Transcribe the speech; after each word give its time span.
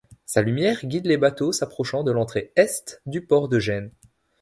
Sa 0.25 0.41
lumière 0.41 0.83
guide 0.83 1.05
les 1.05 1.17
bateaux 1.17 1.51
s'approchant 1.51 2.03
de 2.03 2.11
l'entrée 2.11 2.51
est 2.55 2.99
du 3.05 3.23
port 3.23 3.47
de 3.49 3.59
Gênes. 3.59 3.91